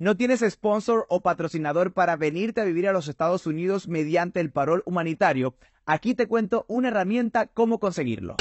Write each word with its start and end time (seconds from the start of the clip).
¿No 0.00 0.16
tienes 0.16 0.40
sponsor 0.40 1.04
o 1.10 1.20
patrocinador 1.20 1.92
para 1.92 2.16
venirte 2.16 2.62
a 2.62 2.64
vivir 2.64 2.88
a 2.88 2.92
los 2.92 3.06
Estados 3.06 3.46
Unidos 3.46 3.86
mediante 3.86 4.40
el 4.40 4.50
parol 4.50 4.82
humanitario? 4.86 5.52
Aquí 5.84 6.14
te 6.14 6.26
cuento 6.26 6.64
una 6.68 6.88
herramienta 6.88 7.48
cómo 7.48 7.78
conseguirlo. 7.78 8.34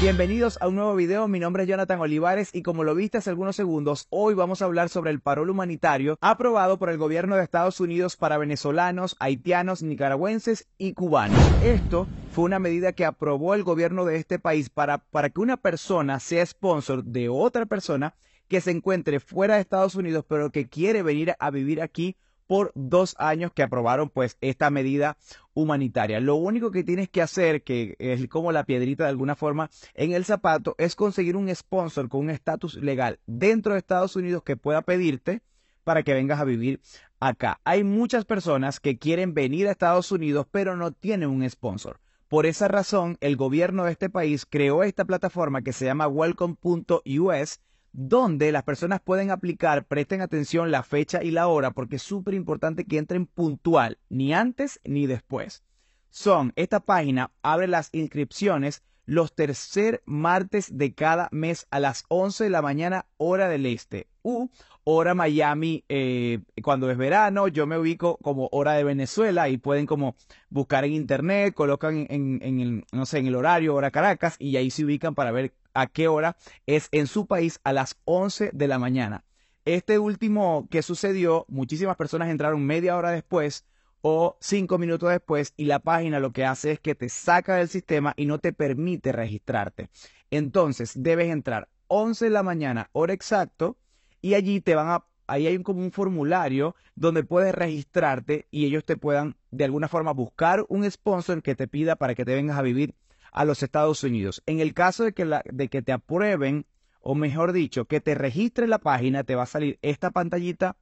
Bienvenidos 0.00 0.56
a 0.62 0.68
un 0.68 0.76
nuevo 0.76 0.94
video, 0.94 1.28
mi 1.28 1.38
nombre 1.40 1.64
es 1.64 1.68
Jonathan 1.68 2.00
Olivares 2.00 2.54
y 2.54 2.62
como 2.62 2.84
lo 2.84 2.94
viste 2.94 3.18
hace 3.18 3.28
algunos 3.28 3.54
segundos, 3.54 4.06
hoy 4.08 4.32
vamos 4.32 4.62
a 4.62 4.64
hablar 4.64 4.88
sobre 4.88 5.10
el 5.10 5.20
parol 5.20 5.50
humanitario 5.50 6.16
aprobado 6.22 6.78
por 6.78 6.88
el 6.88 6.96
gobierno 6.96 7.36
de 7.36 7.42
Estados 7.42 7.80
Unidos 7.80 8.16
para 8.16 8.38
venezolanos, 8.38 9.14
haitianos, 9.20 9.82
nicaragüenses 9.82 10.68
y 10.78 10.94
cubanos. 10.94 11.38
Esto 11.62 12.06
fue 12.32 12.44
una 12.44 12.58
medida 12.58 12.94
que 12.94 13.04
aprobó 13.04 13.52
el 13.52 13.62
gobierno 13.62 14.06
de 14.06 14.16
este 14.16 14.38
país 14.38 14.70
para, 14.70 14.96
para 14.96 15.28
que 15.28 15.40
una 15.42 15.58
persona 15.58 16.18
sea 16.18 16.46
sponsor 16.46 17.04
de 17.04 17.28
otra 17.28 17.66
persona 17.66 18.14
que 18.48 18.62
se 18.62 18.70
encuentre 18.70 19.20
fuera 19.20 19.56
de 19.56 19.60
Estados 19.60 19.96
Unidos 19.96 20.24
pero 20.26 20.50
que 20.50 20.66
quiere 20.66 21.02
venir 21.02 21.34
a 21.38 21.50
vivir 21.50 21.82
aquí 21.82 22.16
por 22.50 22.72
dos 22.74 23.14
años 23.20 23.52
que 23.54 23.62
aprobaron 23.62 24.08
pues 24.08 24.36
esta 24.40 24.70
medida 24.70 25.16
humanitaria. 25.54 26.18
Lo 26.18 26.34
único 26.34 26.72
que 26.72 26.82
tienes 26.82 27.08
que 27.08 27.22
hacer, 27.22 27.62
que 27.62 27.94
es 28.00 28.26
como 28.26 28.50
la 28.50 28.64
piedrita 28.64 29.04
de 29.04 29.10
alguna 29.10 29.36
forma 29.36 29.70
en 29.94 30.10
el 30.10 30.24
zapato, 30.24 30.74
es 30.76 30.96
conseguir 30.96 31.36
un 31.36 31.54
sponsor 31.54 32.08
con 32.08 32.22
un 32.22 32.30
estatus 32.30 32.74
legal 32.74 33.20
dentro 33.24 33.74
de 33.74 33.78
Estados 33.78 34.16
Unidos 34.16 34.42
que 34.42 34.56
pueda 34.56 34.82
pedirte 34.82 35.42
para 35.84 36.02
que 36.02 36.12
vengas 36.12 36.40
a 36.40 36.44
vivir 36.44 36.80
acá. 37.20 37.60
Hay 37.62 37.84
muchas 37.84 38.24
personas 38.24 38.80
que 38.80 38.98
quieren 38.98 39.32
venir 39.32 39.68
a 39.68 39.70
Estados 39.70 40.10
Unidos 40.10 40.48
pero 40.50 40.76
no 40.76 40.90
tienen 40.90 41.30
un 41.30 41.48
sponsor. 41.48 42.00
Por 42.26 42.46
esa 42.46 42.66
razón, 42.66 43.16
el 43.20 43.36
gobierno 43.36 43.84
de 43.84 43.92
este 43.92 44.10
país 44.10 44.44
creó 44.44 44.82
esta 44.82 45.04
plataforma 45.04 45.62
que 45.62 45.72
se 45.72 45.84
llama 45.84 46.08
welcome.us 46.08 47.60
donde 47.92 48.52
las 48.52 48.62
personas 48.62 49.00
pueden 49.00 49.30
aplicar, 49.30 49.84
presten 49.84 50.20
atención 50.20 50.70
la 50.70 50.82
fecha 50.82 51.22
y 51.22 51.30
la 51.30 51.48
hora, 51.48 51.72
porque 51.72 51.96
es 51.96 52.02
súper 52.02 52.34
importante 52.34 52.84
que 52.84 52.98
entren 52.98 53.26
puntual, 53.26 53.98
ni 54.08 54.32
antes 54.32 54.80
ni 54.84 55.06
después. 55.06 55.62
Son, 56.10 56.52
esta 56.56 56.80
página 56.80 57.30
abre 57.42 57.68
las 57.68 57.90
inscripciones 57.92 58.82
los 59.06 59.34
tercer 59.34 60.02
martes 60.06 60.76
de 60.78 60.94
cada 60.94 61.28
mes 61.32 61.66
a 61.72 61.80
las 61.80 62.04
11 62.08 62.44
de 62.44 62.50
la 62.50 62.62
mañana, 62.62 63.06
hora 63.16 63.48
del 63.48 63.66
este, 63.66 64.06
u 64.22 64.50
hora 64.84 65.14
Miami, 65.14 65.84
eh, 65.88 66.40
cuando 66.62 66.90
es 66.90 66.96
verano, 66.96 67.48
yo 67.48 67.66
me 67.66 67.76
ubico 67.76 68.18
como 68.18 68.48
hora 68.52 68.74
de 68.74 68.84
Venezuela 68.84 69.48
y 69.48 69.58
pueden 69.58 69.86
como 69.86 70.14
buscar 70.48 70.84
en 70.84 70.92
internet, 70.92 71.54
colocan 71.54 72.06
en, 72.08 72.38
en 72.42 72.60
el, 72.60 72.84
no 72.92 73.04
sé, 73.04 73.18
en 73.18 73.26
el 73.26 73.34
horario, 73.34 73.74
hora 73.74 73.90
Caracas, 73.90 74.36
y 74.38 74.56
ahí 74.56 74.70
se 74.70 74.84
ubican 74.84 75.14
para 75.14 75.32
ver 75.32 75.52
a 75.74 75.86
qué 75.86 76.08
hora 76.08 76.36
es 76.66 76.88
en 76.92 77.06
su 77.06 77.26
país 77.26 77.60
a 77.64 77.72
las 77.72 77.96
11 78.04 78.50
de 78.52 78.68
la 78.68 78.78
mañana. 78.78 79.24
Este 79.64 79.98
último 79.98 80.66
que 80.70 80.82
sucedió, 80.82 81.44
muchísimas 81.48 81.96
personas 81.96 82.30
entraron 82.30 82.64
media 82.64 82.96
hora 82.96 83.10
después 83.10 83.64
o 84.02 84.36
cinco 84.40 84.78
minutos 84.78 85.10
después 85.10 85.52
y 85.56 85.66
la 85.66 85.78
página 85.78 86.20
lo 86.20 86.32
que 86.32 86.44
hace 86.44 86.72
es 86.72 86.80
que 86.80 86.94
te 86.94 87.08
saca 87.08 87.56
del 87.56 87.68
sistema 87.68 88.14
y 88.16 88.26
no 88.26 88.38
te 88.38 88.52
permite 88.52 89.12
registrarte. 89.12 89.90
Entonces 90.30 90.92
debes 90.96 91.28
entrar 91.28 91.68
11 91.88 92.26
de 92.26 92.30
la 92.30 92.42
mañana, 92.42 92.88
hora 92.92 93.12
exacto, 93.12 93.76
y 94.22 94.34
allí 94.34 94.60
te 94.60 94.74
van 94.74 94.88
a, 94.88 95.04
ahí 95.26 95.46
hay 95.46 95.62
como 95.62 95.80
un 95.80 95.92
formulario 95.92 96.74
donde 96.94 97.24
puedes 97.24 97.54
registrarte 97.54 98.46
y 98.50 98.66
ellos 98.66 98.84
te 98.84 98.96
puedan 98.96 99.36
de 99.50 99.64
alguna 99.64 99.88
forma 99.88 100.12
buscar 100.12 100.64
un 100.68 100.90
sponsor 100.90 101.42
que 101.42 101.54
te 101.54 101.68
pida 101.68 101.96
para 101.96 102.14
que 102.14 102.24
te 102.24 102.34
vengas 102.34 102.58
a 102.58 102.62
vivir 102.62 102.94
a 103.32 103.44
los 103.44 103.62
Estados 103.62 104.02
Unidos. 104.04 104.42
En 104.46 104.60
el 104.60 104.74
caso 104.74 105.04
de 105.04 105.12
que, 105.12 105.24
de 105.24 105.68
que 105.68 105.82
te 105.82 105.92
aprueben, 105.92 106.66
o 107.00 107.14
mejor 107.14 107.52
dicho, 107.52 107.86
que 107.86 108.00
te 108.00 108.14
registre 108.14 108.66
la 108.66 108.78
página, 108.78 109.24
te 109.24 109.34
va 109.34 109.44
a 109.44 109.46
salir 109.46 109.78
esta 109.82 110.10
pantallita 110.10 110.76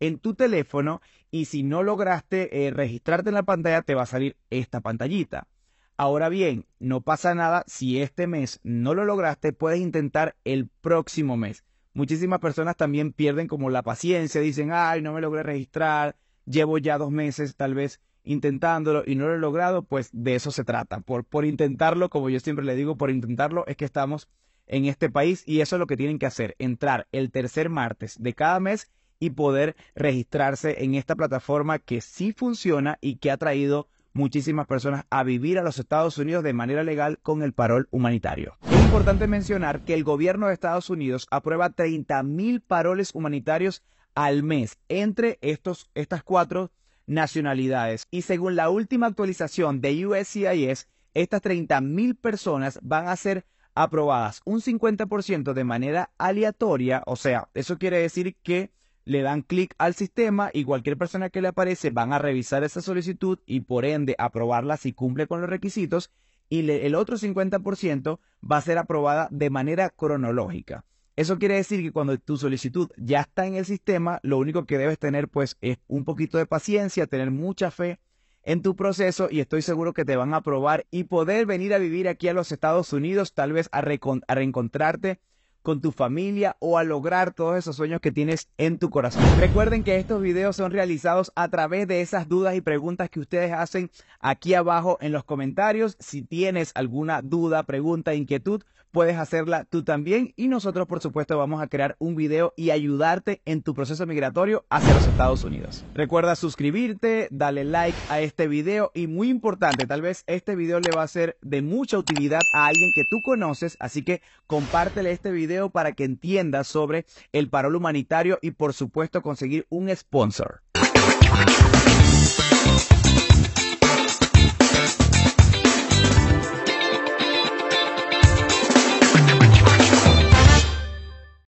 en 0.00 0.18
tu 0.18 0.34
teléfono 0.34 1.00
y 1.30 1.46
si 1.46 1.62
no 1.62 1.82
lograste 1.82 2.66
eh, 2.66 2.70
registrarte 2.70 3.30
en 3.30 3.34
la 3.34 3.42
pantalla, 3.42 3.82
te 3.82 3.94
va 3.94 4.02
a 4.02 4.06
salir 4.06 4.36
esta 4.50 4.80
pantallita. 4.80 5.48
Ahora 5.96 6.28
bien, 6.28 6.66
no 6.78 7.00
pasa 7.00 7.34
nada 7.34 7.64
si 7.66 8.00
este 8.02 8.26
mes 8.26 8.60
no 8.62 8.94
lo 8.94 9.04
lograste, 9.04 9.52
puedes 9.52 9.80
intentar 9.80 10.36
el 10.44 10.68
próximo 10.68 11.36
mes. 11.36 11.64
Muchísimas 11.94 12.40
personas 12.40 12.76
también 12.76 13.12
pierden 13.12 13.48
como 13.48 13.70
la 13.70 13.82
paciencia, 13.82 14.42
dicen, 14.42 14.70
ay, 14.72 15.00
no 15.00 15.14
me 15.14 15.22
logré 15.22 15.42
registrar, 15.42 16.16
llevo 16.44 16.76
ya 16.76 16.98
dos 16.98 17.10
meses 17.10 17.56
tal 17.56 17.74
vez 17.74 18.00
intentándolo 18.26 19.02
y 19.06 19.14
no 19.14 19.26
lo 19.28 19.34
he 19.34 19.38
logrado, 19.38 19.82
pues 19.82 20.10
de 20.12 20.34
eso 20.34 20.50
se 20.50 20.64
trata. 20.64 21.00
Por, 21.00 21.24
por 21.24 21.46
intentarlo, 21.46 22.10
como 22.10 22.28
yo 22.28 22.40
siempre 22.40 22.64
le 22.64 22.74
digo, 22.74 22.96
por 22.96 23.10
intentarlo 23.10 23.64
es 23.66 23.76
que 23.76 23.86
estamos 23.86 24.28
en 24.66 24.84
este 24.84 25.08
país 25.08 25.42
y 25.46 25.60
eso 25.60 25.76
es 25.76 25.80
lo 25.80 25.86
que 25.86 25.96
tienen 25.96 26.18
que 26.18 26.26
hacer, 26.26 26.56
entrar 26.58 27.06
el 27.12 27.30
tercer 27.30 27.70
martes 27.70 28.16
de 28.20 28.34
cada 28.34 28.60
mes 28.60 28.90
y 29.18 29.30
poder 29.30 29.76
registrarse 29.94 30.84
en 30.84 30.94
esta 30.94 31.14
plataforma 31.14 31.78
que 31.78 32.00
sí 32.00 32.32
funciona 32.32 32.98
y 33.00 33.16
que 33.16 33.30
ha 33.30 33.36
traído 33.38 33.88
muchísimas 34.12 34.66
personas 34.66 35.04
a 35.10 35.22
vivir 35.22 35.58
a 35.58 35.62
los 35.62 35.78
Estados 35.78 36.18
Unidos 36.18 36.42
de 36.42 36.52
manera 36.52 36.82
legal 36.82 37.18
con 37.22 37.42
el 37.42 37.52
parol 37.52 37.86
humanitario. 37.90 38.56
Es 38.70 38.82
importante 38.84 39.26
mencionar 39.26 39.84
que 39.84 39.94
el 39.94 40.04
gobierno 40.04 40.48
de 40.48 40.54
Estados 40.54 40.90
Unidos 40.90 41.26
aprueba 41.30 41.70
30 41.70 42.22
mil 42.22 42.60
paroles 42.60 43.14
humanitarios 43.14 43.82
al 44.14 44.42
mes 44.42 44.78
entre 44.88 45.38
estos, 45.42 45.90
estas 45.94 46.22
cuatro 46.22 46.70
nacionalidades. 47.06 48.06
Y 48.10 48.22
según 48.22 48.56
la 48.56 48.70
última 48.70 49.06
actualización 49.06 49.80
de 49.80 50.06
USCIS, 50.06 50.88
estas 51.14 51.42
30.000 51.42 52.18
personas 52.20 52.78
van 52.82 53.08
a 53.08 53.16
ser 53.16 53.46
aprobadas 53.74 54.40
un 54.44 54.60
50% 54.60 55.52
de 55.52 55.64
manera 55.64 56.10
aleatoria, 56.18 57.02
o 57.06 57.16
sea, 57.16 57.48
eso 57.54 57.78
quiere 57.78 57.98
decir 57.98 58.34
que 58.42 58.70
le 59.04 59.22
dan 59.22 59.42
clic 59.42 59.74
al 59.78 59.94
sistema 59.94 60.50
y 60.52 60.64
cualquier 60.64 60.96
persona 60.96 61.30
que 61.30 61.40
le 61.40 61.48
aparece 61.48 61.90
van 61.90 62.12
a 62.12 62.18
revisar 62.18 62.64
esa 62.64 62.82
solicitud 62.82 63.38
y 63.46 63.60
por 63.60 63.84
ende 63.84 64.16
aprobarla 64.18 64.76
si 64.76 64.92
cumple 64.92 65.26
con 65.26 65.40
los 65.40 65.50
requisitos 65.50 66.10
y 66.48 66.68
el 66.68 66.94
otro 66.94 67.16
50% 67.16 68.18
va 68.50 68.56
a 68.56 68.62
ser 68.62 68.78
aprobada 68.78 69.28
de 69.30 69.50
manera 69.50 69.90
cronológica. 69.90 70.84
Eso 71.16 71.38
quiere 71.38 71.54
decir 71.54 71.82
que 71.82 71.92
cuando 71.92 72.18
tu 72.18 72.36
solicitud 72.36 72.90
ya 72.98 73.22
está 73.22 73.46
en 73.46 73.54
el 73.54 73.64
sistema, 73.64 74.20
lo 74.22 74.36
único 74.36 74.66
que 74.66 74.76
debes 74.76 74.98
tener 74.98 75.28
pues 75.28 75.56
es 75.62 75.78
un 75.88 76.04
poquito 76.04 76.36
de 76.36 76.44
paciencia, 76.44 77.06
tener 77.06 77.30
mucha 77.30 77.70
fe 77.70 77.98
en 78.42 78.60
tu 78.60 78.76
proceso 78.76 79.28
y 79.30 79.40
estoy 79.40 79.62
seguro 79.62 79.94
que 79.94 80.04
te 80.04 80.14
van 80.16 80.34
a 80.34 80.38
aprobar 80.38 80.86
y 80.90 81.04
poder 81.04 81.46
venir 81.46 81.72
a 81.72 81.78
vivir 81.78 82.06
aquí 82.06 82.28
a 82.28 82.34
los 82.34 82.52
Estados 82.52 82.92
Unidos, 82.92 83.32
tal 83.32 83.52
vez 83.54 83.70
a, 83.72 83.78
a 83.78 84.34
reencontrarte 84.34 85.18
con 85.62 85.80
tu 85.80 85.90
familia 85.90 86.56
o 86.60 86.78
a 86.78 86.84
lograr 86.84 87.32
todos 87.34 87.56
esos 87.56 87.74
sueños 87.74 88.00
que 88.00 88.12
tienes 88.12 88.48
en 88.56 88.78
tu 88.78 88.88
corazón. 88.88 89.24
Recuerden 89.40 89.82
que 89.82 89.96
estos 89.96 90.22
videos 90.22 90.54
son 90.54 90.70
realizados 90.70 91.32
a 91.34 91.48
través 91.48 91.88
de 91.88 92.02
esas 92.02 92.28
dudas 92.28 92.54
y 92.54 92.60
preguntas 92.60 93.10
que 93.10 93.18
ustedes 93.18 93.50
hacen 93.52 93.90
aquí 94.20 94.54
abajo 94.54 94.96
en 95.00 95.10
los 95.10 95.24
comentarios. 95.24 95.96
Si 95.98 96.22
tienes 96.22 96.70
alguna 96.76 97.20
duda, 97.20 97.64
pregunta, 97.64 98.14
inquietud, 98.14 98.62
puedes 98.96 99.18
hacerla 99.18 99.64
tú 99.64 99.84
también 99.84 100.32
y 100.36 100.48
nosotros 100.48 100.86
por 100.86 101.02
supuesto 101.02 101.36
vamos 101.36 101.60
a 101.60 101.66
crear 101.66 101.96
un 101.98 102.16
video 102.16 102.54
y 102.56 102.70
ayudarte 102.70 103.42
en 103.44 103.60
tu 103.60 103.74
proceso 103.74 104.06
migratorio 104.06 104.64
hacia 104.70 104.94
los 104.94 105.06
Estados 105.06 105.44
Unidos. 105.44 105.84
Recuerda 105.92 106.34
suscribirte, 106.34 107.28
dale 107.30 107.64
like 107.64 107.98
a 108.08 108.20
este 108.20 108.48
video 108.48 108.92
y 108.94 109.06
muy 109.06 109.28
importante, 109.28 109.86
tal 109.86 110.00
vez 110.00 110.24
este 110.26 110.56
video 110.56 110.80
le 110.80 110.96
va 110.96 111.02
a 111.02 111.08
ser 111.08 111.36
de 111.42 111.60
mucha 111.60 111.98
utilidad 111.98 112.40
a 112.54 112.68
alguien 112.68 112.90
que 112.94 113.04
tú 113.10 113.20
conoces, 113.22 113.76
así 113.80 114.02
que 114.02 114.22
compártele 114.46 115.10
este 115.10 115.30
video 115.30 115.68
para 115.68 115.92
que 115.92 116.04
entienda 116.04 116.64
sobre 116.64 117.04
el 117.32 117.50
parol 117.50 117.76
humanitario 117.76 118.38
y 118.40 118.52
por 118.52 118.72
supuesto 118.72 119.20
conseguir 119.20 119.66
un 119.68 119.94
sponsor. 119.94 120.62